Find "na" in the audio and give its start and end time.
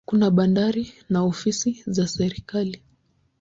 1.09-1.23